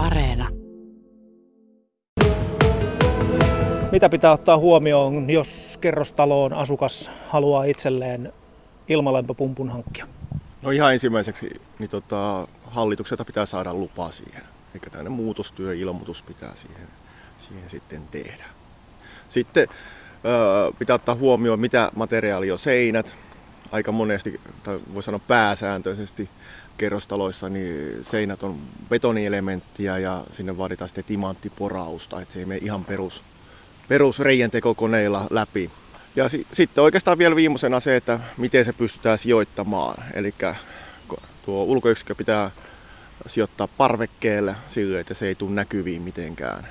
Areena. 0.00 0.48
Mitä 3.92 4.08
pitää 4.08 4.32
ottaa 4.32 4.58
huomioon, 4.58 5.30
jos 5.30 5.78
kerrostaloon 5.80 6.52
asukas 6.52 7.10
haluaa 7.28 7.64
itselleen 7.64 8.32
ilmalämpöpumpun 8.88 9.70
hankkia? 9.70 10.06
No 10.62 10.70
ihan 10.70 10.92
ensimmäiseksi 10.92 11.60
niin 11.78 11.90
tota, 11.90 12.48
hallitukselta 12.64 13.24
pitää 13.24 13.46
saada 13.46 13.74
lupa 13.74 14.10
siihen. 14.10 14.42
Eikä 14.74 14.90
tämmöinen 14.90 15.12
muutostyöilmoitus 15.12 16.22
pitää 16.22 16.52
siihen, 16.54 16.88
siihen 17.38 17.70
sitten 17.70 18.02
tehdä. 18.10 18.44
Sitten 19.28 19.68
ö, 20.24 20.72
pitää 20.78 20.94
ottaa 20.94 21.14
huomioon, 21.14 21.60
mitä 21.60 21.90
materiaali 21.94 22.50
on 22.50 22.58
seinät. 22.58 23.16
Aika 23.72 23.92
monesti, 23.92 24.40
tai 24.62 24.80
voi 24.94 25.02
sanoa 25.02 25.20
pääsääntöisesti, 25.28 26.28
kerrostaloissa 26.78 27.48
niin 27.48 28.04
seinät 28.04 28.42
on 28.42 28.60
betonielementtiä 28.88 29.98
ja 29.98 30.24
sinne 30.30 30.58
vaaditaan 30.58 30.88
sitten 30.88 31.04
timanttiporausta, 31.04 32.20
että 32.20 32.34
se 32.34 32.40
ei 32.40 32.46
mene 32.46 32.60
ihan 32.64 32.84
perus, 32.84 33.22
perus 33.88 34.22
tekokoneilla 34.50 35.26
läpi. 35.30 35.70
Ja 36.16 36.28
si- 36.28 36.46
sitten 36.52 36.84
oikeastaan 36.84 37.18
vielä 37.18 37.36
viimeisenä 37.36 37.80
se, 37.80 37.96
että 37.96 38.20
miten 38.36 38.64
se 38.64 38.72
pystytään 38.72 39.18
sijoittamaan. 39.18 40.04
Eli 40.14 40.34
tuo 41.44 41.64
ulkoyksikkö 41.64 42.14
pitää 42.14 42.50
sijoittaa 43.26 43.68
parvekkeelle 43.68 44.56
sille, 44.68 45.00
että 45.00 45.14
se 45.14 45.26
ei 45.26 45.34
tule 45.34 45.50
näkyviin 45.50 46.02
mitenkään. 46.02 46.68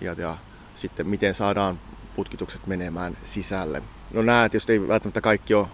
Ja, 0.00 0.14
ja 0.18 0.36
sitten 0.74 1.06
miten 1.06 1.34
saadaan 1.34 1.80
putkitukset 2.16 2.66
menemään 2.66 3.16
sisälle. 3.24 3.82
No 4.12 4.22
nämä 4.22 4.48
tietysti 4.48 4.72
ei 4.72 4.88
välttämättä 4.88 5.20
kaikki 5.20 5.54
ole 5.54 5.68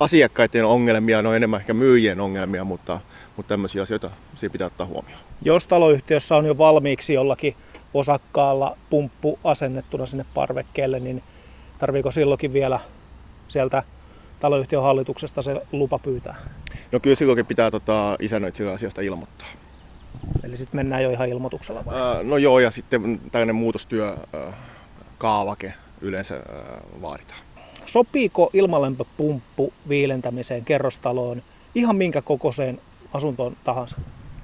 asiakkaiden 0.00 0.64
ongelmia, 0.64 1.22
ne 1.22 1.28
on 1.28 1.36
enemmän 1.36 1.60
ehkä 1.60 1.74
myyjien 1.74 2.20
ongelmia, 2.20 2.64
mutta, 2.64 3.00
mutta 3.36 3.48
tämmöisiä 3.48 3.82
asioita 3.82 4.10
siihen 4.36 4.52
pitää 4.52 4.66
ottaa 4.66 4.86
huomioon. 4.86 5.20
Jos 5.42 5.66
taloyhtiössä 5.66 6.36
on 6.36 6.46
jo 6.46 6.58
valmiiksi 6.58 7.14
jollakin 7.14 7.56
osakkaalla 7.94 8.76
pumppu 8.90 9.38
asennettuna 9.44 10.06
sinne 10.06 10.24
parvekkeelle, 10.34 11.00
niin 11.00 11.22
tarviiko 11.78 12.10
silloinkin 12.10 12.52
vielä 12.52 12.80
sieltä 13.48 13.82
taloyhtiön 14.40 14.82
hallituksesta 14.82 15.42
se 15.42 15.62
lupa 15.72 15.98
pyytää? 15.98 16.36
No 16.92 17.00
kyllä 17.00 17.16
silloinkin 17.16 17.46
pitää 17.46 17.70
tota, 17.70 18.16
isännöitsijä 18.20 18.70
asiasta 18.70 19.00
ilmoittaa. 19.00 19.48
Eli 20.42 20.56
sitten 20.56 20.78
mennään 20.78 21.02
jo 21.02 21.10
ihan 21.10 21.28
ilmoituksella 21.28 21.84
vai? 21.84 22.00
Ää, 22.00 22.22
no 22.22 22.36
joo, 22.36 22.58
ja 22.58 22.70
sitten 22.70 23.20
tällainen 23.32 23.54
muutostyö 23.54 24.16
ää, 24.32 24.52
kaavake 25.18 25.74
yleensä 26.00 26.34
ää, 26.34 26.80
vaaditaan. 27.02 27.40
Sopiiko 27.90 28.50
ilmalämpöpumppu 28.52 29.72
viilentämiseen 29.88 30.64
kerrostaloon 30.64 31.42
ihan 31.74 31.96
minkä 31.96 32.22
kokoiseen 32.22 32.80
asuntoon 33.12 33.56
tahansa? 33.64 33.96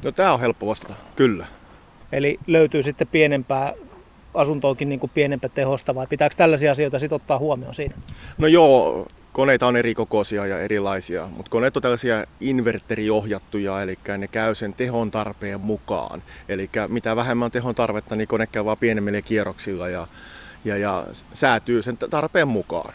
No 0.04 0.12
tämä 0.12 0.32
on 0.32 0.40
helppo 0.40 0.66
vastata, 0.66 0.94
kyllä. 1.16 1.46
Eli 2.12 2.38
löytyy 2.46 2.82
sitten 2.82 3.06
pienempää 3.06 3.72
asuntoonkin 4.34 4.88
niin 4.88 5.00
kuin 5.00 5.10
pienempää 5.14 5.50
tehosta 5.54 5.94
vai 5.94 6.06
pitääkö 6.06 6.36
tällaisia 6.36 6.70
asioita 6.70 6.98
sitten 6.98 7.16
ottaa 7.16 7.38
huomioon 7.38 7.74
siinä? 7.74 7.94
No 8.38 8.46
joo, 8.46 9.06
koneita 9.32 9.66
on 9.66 9.76
eri 9.76 9.94
kokoisia 9.94 10.46
ja 10.46 10.60
erilaisia, 10.60 11.28
mutta 11.36 11.50
koneet 11.50 11.76
on 11.76 11.82
tällaisia 11.82 12.24
inverteriohjattuja, 12.40 13.82
eli 13.82 13.98
ne 14.18 14.28
käy 14.28 14.54
sen 14.54 14.72
tehon 14.72 15.10
tarpeen 15.10 15.60
mukaan. 15.60 16.22
Eli 16.48 16.70
mitä 16.88 17.16
vähemmän 17.16 17.50
tehon 17.50 17.74
tarvetta, 17.74 18.16
niin 18.16 18.28
kone 18.28 18.46
käy 18.46 18.64
vaan 18.64 18.78
pienemmillä 18.78 19.22
kierroksilla 19.22 19.88
ja, 19.88 20.06
ja, 20.64 20.76
ja 20.76 21.06
säätyy 21.32 21.82
sen 21.82 21.98
tarpeen 21.98 22.48
mukaan. 22.48 22.94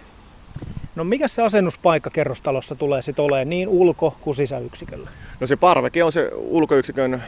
No 0.95 1.03
mikä 1.03 1.27
se 1.27 1.41
asennuspaikka 1.41 2.09
kerrostalossa 2.09 2.75
tulee 2.75 3.01
sitten 3.01 3.25
olemaan 3.25 3.49
niin 3.49 3.67
ulko- 3.67 4.17
kuin 4.21 4.35
sisäyksiköllä? 4.35 5.09
No 5.39 5.47
se 5.47 5.55
parveke 5.55 6.03
on 6.03 6.11
se 6.11 6.31
ulkoyksikön 6.33 7.23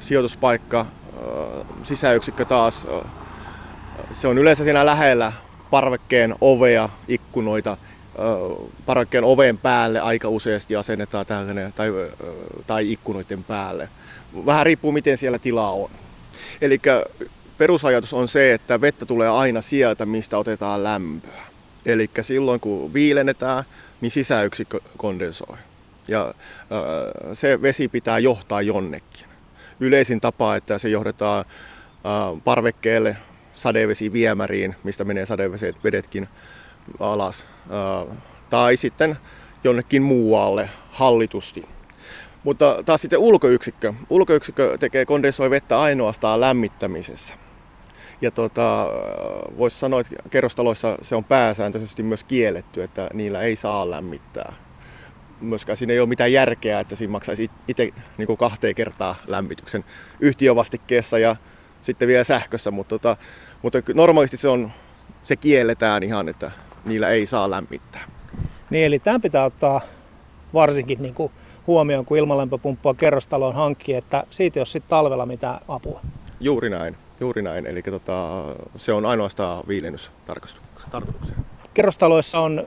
sijoituspaikka, 0.00 0.86
sisäyksikkö 1.82 2.44
taas, 2.44 2.86
se 4.12 4.28
on 4.28 4.38
yleensä 4.38 4.64
siinä 4.64 4.86
lähellä 4.86 5.32
parvekkeen 5.70 6.34
ovea, 6.40 6.88
ikkunoita, 7.08 7.76
parvekkeen 8.86 9.24
oven 9.24 9.58
päälle 9.58 10.00
aika 10.00 10.28
useasti 10.28 10.76
asennetaan 10.76 11.26
tällainen, 11.26 11.72
tai, 11.72 11.88
tai 12.66 12.92
ikkunoiden 12.92 13.44
päälle. 13.44 13.88
Vähän 14.46 14.66
riippuu 14.66 14.92
miten 14.92 15.18
siellä 15.18 15.38
tilaa 15.38 15.72
on. 15.72 15.90
Eli 16.60 16.80
perusajatus 17.58 18.14
on 18.14 18.28
se, 18.28 18.52
että 18.52 18.80
vettä 18.80 19.06
tulee 19.06 19.28
aina 19.28 19.60
sieltä, 19.60 20.06
mistä 20.06 20.38
otetaan 20.38 20.84
lämpöä. 20.84 21.51
Eli 21.86 22.10
silloin 22.20 22.60
kun 22.60 22.94
viilennetään, 22.94 23.64
niin 24.00 24.10
sisäyksikkö 24.10 24.80
kondensoi. 24.96 25.56
Ja 26.08 26.34
se 27.34 27.62
vesi 27.62 27.88
pitää 27.88 28.18
johtaa 28.18 28.62
jonnekin. 28.62 29.26
Yleisin 29.80 30.20
tapa, 30.20 30.56
että 30.56 30.78
se 30.78 30.88
johdetaan 30.88 31.44
parvekkeelle 32.44 33.16
sadevesi 33.54 34.12
viemäriin, 34.12 34.76
mistä 34.84 35.04
menee 35.04 35.26
sadeveset 35.26 35.84
vedetkin 35.84 36.28
alas. 37.00 37.46
Tai 38.50 38.76
sitten 38.76 39.16
jonnekin 39.64 40.02
muualle 40.02 40.70
hallitusti. 40.90 41.68
Mutta 42.44 42.82
taas 42.84 43.02
sitten 43.02 43.18
ulkoyksikkö. 43.18 43.94
Ulkoyksikkö 44.10 44.78
tekee 44.78 45.06
kondensoi 45.06 45.50
vettä 45.50 45.80
ainoastaan 45.80 46.40
lämmittämisessä. 46.40 47.34
Ja 48.22 48.30
tota, 48.30 48.88
voisi 49.58 49.78
sanoa, 49.78 50.00
että 50.00 50.14
kerrostaloissa 50.30 50.98
se 51.02 51.16
on 51.16 51.24
pääsääntöisesti 51.24 52.02
myös 52.02 52.24
kielletty, 52.24 52.82
että 52.82 53.08
niillä 53.14 53.40
ei 53.40 53.56
saa 53.56 53.90
lämmittää. 53.90 54.52
Myöskään 55.40 55.76
siinä 55.76 55.92
ei 55.92 56.00
ole 56.00 56.08
mitään 56.08 56.32
järkeä, 56.32 56.80
että 56.80 56.96
siinä 56.96 57.10
maksaisi 57.12 57.50
itse 57.68 57.90
niin 58.18 58.36
kahteen 58.38 58.74
kertaa 58.74 59.14
lämmityksen 59.26 59.84
yhtiövastikkeessa 60.20 61.18
ja 61.18 61.36
sitten 61.80 62.08
vielä 62.08 62.24
sähkössä, 62.24 62.70
mutta, 62.70 62.98
tota, 62.98 63.16
mutta 63.62 63.78
normaalisti 63.94 64.36
se, 64.36 64.48
on, 64.48 64.72
se 65.22 65.36
kielletään 65.36 66.02
ihan, 66.02 66.28
että 66.28 66.50
niillä 66.84 67.08
ei 67.08 67.26
saa 67.26 67.50
lämmittää. 67.50 68.04
Niin, 68.70 68.86
eli 68.86 68.98
tämä 68.98 69.20
pitää 69.20 69.44
ottaa 69.44 69.80
varsinkin 70.54 71.02
niin 71.02 71.14
kuin 71.14 71.32
huomioon, 71.66 72.04
kun 72.04 72.18
ilmalämpöpumppua 72.18 72.94
kerrostaloon 72.94 73.54
hankkii, 73.54 73.94
että 73.94 74.24
siitä 74.30 74.58
ei 74.58 74.60
ole 74.60 74.66
sitten 74.66 74.90
talvella 74.90 75.26
mitään 75.26 75.60
apua. 75.68 76.00
Juuri 76.40 76.70
näin. 76.70 76.96
Juuri 77.22 77.42
näin, 77.42 77.66
eli 77.66 77.82
tota, 77.82 78.44
se 78.76 78.92
on 78.92 79.06
ainoastaan 79.06 79.62
viilennystarkoitukseen. 79.68 81.36
Kerrostaloissa 81.74 82.40
on 82.40 82.66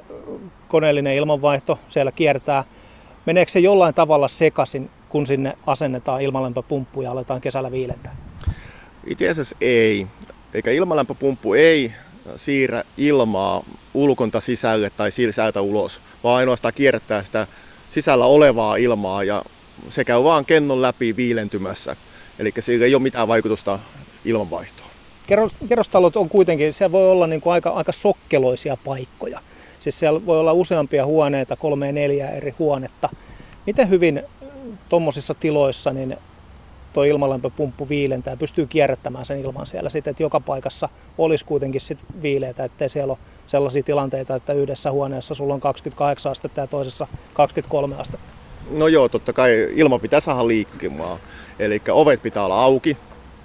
koneellinen 0.67 1.15
ilmanvaihto, 1.15 1.79
siellä 1.89 2.11
kiertää. 2.11 2.63
Meneekö 3.25 3.51
se 3.51 3.59
jollain 3.59 3.93
tavalla 3.93 4.27
sekaisin, 4.27 4.89
kun 5.09 5.27
sinne 5.27 5.57
asennetaan 5.67 6.21
ilmalämpöpumppu 6.21 7.01
ja 7.01 7.11
aletaan 7.11 7.41
kesällä 7.41 7.71
viilentää? 7.71 8.15
Itse 9.05 9.29
asiassa 9.29 9.55
ei. 9.61 10.07
Eikä 10.53 10.71
ilmalämpöpumppu 10.71 11.53
ei 11.53 11.93
siirrä 12.35 12.83
ilmaa 12.97 13.63
ulkonta 13.93 14.41
sisälle 14.41 14.89
tai 14.89 15.11
sisältä 15.11 15.61
ulos, 15.61 16.01
vaan 16.23 16.37
ainoastaan 16.37 16.73
kierrättää 16.73 17.23
sitä 17.23 17.47
sisällä 17.89 18.25
olevaa 18.25 18.75
ilmaa 18.75 19.23
ja 19.23 19.43
se 19.89 20.03
käy 20.03 20.23
vaan 20.23 20.45
kennon 20.45 20.81
läpi 20.81 21.15
viilentymässä. 21.15 21.95
Eli 22.39 22.53
sillä 22.59 22.85
ei 22.85 22.95
ole 22.95 23.03
mitään 23.03 23.27
vaikutusta 23.27 23.79
ilmanvaihtoon. 24.25 24.89
Kerrostalot 25.69 26.15
on 26.15 26.29
kuitenkin, 26.29 26.73
se 26.73 26.91
voi 26.91 27.11
olla 27.11 27.27
niin 27.27 27.41
kuin 27.41 27.53
aika, 27.53 27.69
aika 27.69 27.91
sokkeloisia 27.91 28.77
paikkoja. 28.85 29.39
Siis 29.79 29.99
siellä 29.99 30.25
voi 30.25 30.39
olla 30.39 30.53
useampia 30.53 31.05
huoneita, 31.05 31.55
kolme 31.55 31.91
neljä 31.91 32.29
eri 32.29 32.55
huonetta. 32.59 33.09
Miten 33.65 33.89
hyvin 33.89 34.23
tuommoisissa 34.89 35.33
tiloissa 35.33 35.93
niin 35.93 36.17
tuo 36.93 37.03
ilmalämpöpumppu 37.03 37.89
viilentää 37.89 38.37
pystyy 38.37 38.67
kierrättämään 38.67 39.25
sen 39.25 39.39
ilman 39.39 39.67
siellä 39.67 39.89
sitten, 39.89 40.11
että 40.11 40.23
joka 40.23 40.39
paikassa 40.39 40.89
olisi 41.17 41.45
kuitenkin 41.45 41.81
sit 41.81 41.99
viileitä, 42.21 42.63
ettei 42.63 42.89
siellä 42.89 43.11
ole 43.11 43.19
sellaisia 43.47 43.83
tilanteita, 43.83 44.35
että 44.35 44.53
yhdessä 44.53 44.91
huoneessa 44.91 45.33
sulla 45.33 45.53
on 45.53 45.61
28 45.61 46.31
astetta 46.31 46.61
ja 46.61 46.67
toisessa 46.67 47.07
23 47.33 47.95
astetta. 47.95 48.25
No 48.71 48.87
joo, 48.87 49.09
totta 49.09 49.33
kai 49.33 49.67
ilma 49.75 49.99
pitää 49.99 50.19
saada 50.19 50.47
liikkumaan. 50.47 51.19
Eli 51.59 51.81
ovet 51.91 52.21
pitää 52.21 52.45
olla 52.45 52.63
auki 52.63 52.97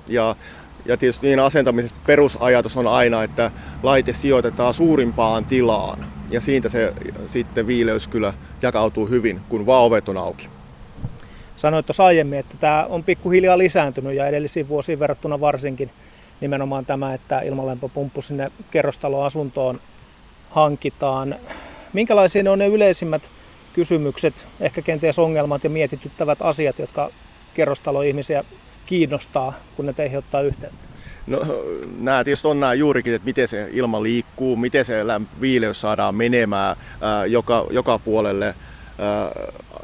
ja 0.08 0.36
ja 0.84 0.96
tietysti 0.96 1.26
niin 1.26 1.40
asentamisessa 1.40 1.96
perusajatus 2.06 2.76
on 2.76 2.86
aina, 2.86 3.22
että 3.22 3.50
laite 3.82 4.12
sijoitetaan 4.12 4.74
suurimpaan 4.74 5.44
tilaan. 5.44 6.06
Ja 6.30 6.40
siitä 6.40 6.68
se 6.68 6.92
sitten 7.26 7.66
viileys 7.66 8.08
kyllä 8.08 8.34
jakautuu 8.62 9.06
hyvin, 9.06 9.40
kun 9.48 9.66
vaan 9.66 9.84
ovet 9.84 10.08
on 10.08 10.16
auki. 10.16 10.48
Sanoit 11.56 11.86
tuossa 11.86 12.04
aiemmin, 12.04 12.38
että 12.38 12.56
tämä 12.60 12.86
on 12.88 13.04
pikkuhiljaa 13.04 13.58
lisääntynyt 13.58 14.14
ja 14.14 14.26
edellisiin 14.26 14.68
vuosiin 14.68 14.98
verrattuna 14.98 15.40
varsinkin 15.40 15.90
nimenomaan 16.40 16.86
tämä, 16.86 17.14
että 17.14 17.40
ilmalämpöpumppu 17.40 18.22
sinne 18.22 18.50
kerrostaloasuntoon 18.70 19.80
hankitaan. 20.50 21.36
Minkälaisia 21.92 22.42
ne 22.42 22.50
on 22.50 22.58
ne 22.58 22.66
yleisimmät 22.66 23.22
kysymykset, 23.72 24.46
ehkä 24.60 24.82
kenties 24.82 25.18
ongelmat 25.18 25.64
ja 25.64 25.70
mietityttävät 25.70 26.42
asiat, 26.42 26.78
jotka 26.78 27.10
kerrostaloihmisiä 27.54 28.44
kiinnostaa, 28.90 29.52
kun 29.76 29.86
ne 29.86 29.92
teihin 29.92 30.18
ottaa 30.18 30.40
yhteyttä? 30.40 30.78
No, 31.26 31.40
nämä 32.00 32.24
tietysti 32.24 32.48
on 32.48 32.60
nämä 32.60 32.74
juurikin, 32.74 33.14
että 33.14 33.26
miten 33.26 33.48
se 33.48 33.68
ilma 33.72 34.02
liikkuu, 34.02 34.56
miten 34.56 34.84
se 34.84 35.04
viileys 35.40 35.80
saadaan 35.80 36.14
menemään 36.14 36.76
ää, 37.00 37.26
joka, 37.26 37.66
joka 37.70 37.98
puolelle. 37.98 38.46
Ää, 38.46 38.54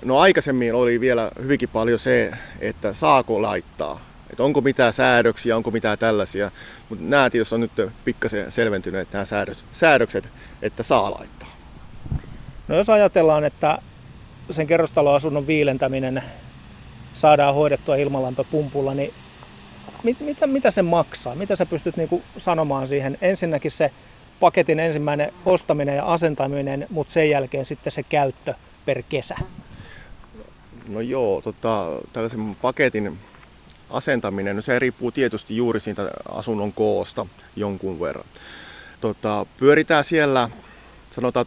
no 0.04 0.18
aikaisemmin 0.18 0.74
oli 0.74 1.00
vielä 1.00 1.30
hyvinkin 1.42 1.68
paljon 1.68 1.98
se, 1.98 2.32
että 2.60 2.92
saako 2.92 3.42
laittaa 3.42 4.00
Että 4.30 4.42
onko 4.42 4.60
mitään 4.60 4.92
säädöksiä, 4.92 5.56
onko 5.56 5.70
mitään 5.70 5.98
tällaisia. 5.98 6.50
Mutta 6.88 7.04
nämä 7.08 7.30
tietysti 7.30 7.54
on 7.54 7.60
nyt 7.60 7.72
pikkasen 8.04 8.52
selventyneet 8.52 9.12
nämä 9.12 9.24
säädökset, 9.72 10.28
että 10.62 10.82
saa 10.82 11.10
laittaa. 11.10 11.48
No 12.68 12.76
jos 12.76 12.90
ajatellaan, 12.90 13.44
että 13.44 13.78
sen 14.50 14.66
kerrostaloasunnon 14.66 15.46
viilentäminen 15.46 16.22
saadaan 17.16 17.54
hoidettua 17.54 17.96
ilmalämpöpumpulla, 17.96 18.94
niin 18.94 19.14
mit, 20.02 20.20
mitä, 20.20 20.46
mitä 20.46 20.70
se 20.70 20.82
maksaa? 20.82 21.34
Mitä 21.34 21.56
sä 21.56 21.66
pystyt 21.66 21.96
niin 21.96 22.22
sanomaan 22.38 22.88
siihen? 22.88 23.18
Ensinnäkin 23.20 23.70
se 23.70 23.90
paketin 24.40 24.80
ensimmäinen 24.80 25.32
ostaminen 25.46 25.96
ja 25.96 26.04
asentaminen, 26.04 26.86
mutta 26.90 27.12
sen 27.12 27.30
jälkeen 27.30 27.66
sitten 27.66 27.92
se 27.92 28.02
käyttö 28.02 28.54
per 28.86 29.02
kesä. 29.08 29.36
No 30.88 31.00
joo, 31.00 31.42
tota, 31.42 31.86
tällaisen 32.12 32.56
paketin 32.62 33.18
asentaminen, 33.90 34.56
no 34.56 34.62
se 34.62 34.78
riippuu 34.78 35.10
tietysti 35.10 35.56
juuri 35.56 35.80
siitä 35.80 36.10
asunnon 36.28 36.72
koosta 36.72 37.26
jonkun 37.56 38.00
verran. 38.00 38.26
Tota, 39.00 39.46
pyöritään 39.58 40.04
siellä 40.04 40.50
sanotaan 41.16 41.46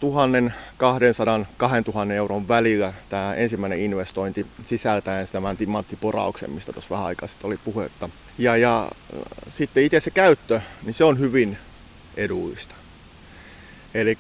1200-2000 2.10 2.12
euron 2.12 2.48
välillä 2.48 2.94
tämä 3.10 3.36
ensimmäinen 3.36 3.80
investointi 3.80 4.46
sisältäen 4.66 5.28
tämän 5.32 5.58
timanttiporauksen, 5.58 6.52
mistä 6.52 6.74
tuossa 6.74 6.90
vähän 6.90 7.06
aikaa 7.06 7.28
sitten 7.28 7.48
oli 7.48 7.58
puhetta. 7.58 8.10
Ja, 8.38 8.58
ja 8.58 8.84
äh, 8.84 9.22
sitten 9.50 9.84
itse 9.84 10.00
se 10.00 10.12
käyttö, 10.12 10.62
niin 10.84 10.94
se 10.94 11.04
on 11.04 11.20
hyvin 11.20 11.58
edullista. 12.18 12.76
Eli 13.94 14.18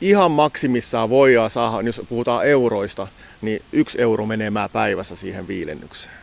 ihan 0.00 0.30
maksimissaan 0.30 1.10
voidaan 1.10 1.50
saada, 1.50 1.86
jos 1.86 2.02
puhutaan 2.08 2.46
euroista, 2.46 3.06
niin 3.42 3.62
yksi 3.72 4.00
euro 4.00 4.26
menemään 4.26 4.70
päivässä 4.70 5.16
siihen 5.16 5.48
viilennykseen. 5.48 6.14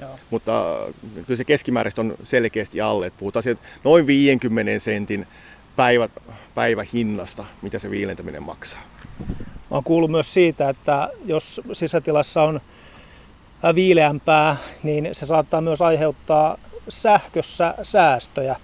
Joo. 0.00 0.18
Mutta 0.30 0.84
äh, 0.84 0.94
kyllä 1.26 1.36
se 1.36 1.44
keskimääräistä 1.44 2.00
on 2.00 2.14
selkeästi 2.22 2.80
alle. 2.80 3.06
Että 3.06 3.18
puhutaan 3.18 3.42
sieltä 3.42 3.62
noin 3.84 4.06
50 4.06 4.78
sentin 4.78 5.26
päivä, 5.78 6.08
päivähinnasta, 6.54 7.44
mitä 7.62 7.78
se 7.78 7.90
viilentäminen 7.90 8.42
maksaa. 8.42 8.80
Mä 9.40 9.76
oon 9.76 9.84
kuullut 9.84 10.10
myös 10.10 10.34
siitä, 10.34 10.68
että 10.68 11.10
jos 11.24 11.60
sisätilassa 11.72 12.42
on 12.42 12.60
viileämpää, 13.74 14.56
niin 14.82 15.08
se 15.12 15.26
saattaa 15.26 15.60
myös 15.60 15.82
aiheuttaa 15.82 16.58
sähkössä 16.88 17.74
säästöjä, 17.82 18.56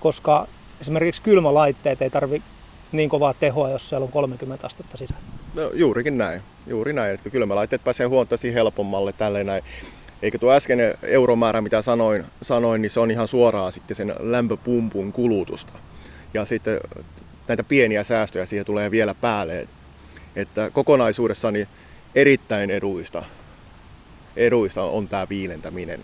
koska 0.00 0.46
esimerkiksi 0.80 1.22
kylmälaitteet 1.22 2.02
ei 2.02 2.10
tarvi 2.10 2.42
niin 2.92 3.08
kovaa 3.08 3.34
tehoa, 3.34 3.70
jos 3.70 3.88
siellä 3.88 4.04
on 4.04 4.12
30 4.12 4.66
astetta 4.66 4.96
sisällä. 4.96 5.22
No 5.54 5.70
juurikin 5.74 6.18
näin. 6.18 6.42
Juuri 6.66 6.92
näin, 6.92 7.14
että 7.14 7.30
kylmälaitteet 7.30 7.84
pääsee 7.84 8.06
huomattavasti 8.06 8.54
helpommalle 8.54 9.12
tälleen 9.12 9.46
näin. 9.46 9.64
Eikä 10.22 10.38
tuo 10.38 10.52
äskeinen 10.52 10.94
euromäärä, 11.02 11.60
mitä 11.60 11.82
sanoin, 11.82 12.24
sanoin, 12.42 12.82
niin 12.82 12.90
se 12.90 13.00
on 13.00 13.10
ihan 13.10 13.28
suoraan 13.28 13.72
sitten 13.72 13.96
sen 13.96 14.14
lämpöpumpun 14.18 15.12
kulutusta 15.12 15.72
ja 16.34 16.44
sitten 16.44 16.80
näitä 17.48 17.64
pieniä 17.64 18.04
säästöjä 18.04 18.46
siihen 18.46 18.66
tulee 18.66 18.90
vielä 18.90 19.14
päälle. 19.14 19.68
Että 20.36 20.70
kokonaisuudessaan 20.70 21.54
niin 21.54 21.68
erittäin 22.14 22.70
eduista, 22.70 23.22
eduista 24.36 24.82
on 24.82 25.08
tämä 25.08 25.28
viilentäminen. 25.28 26.00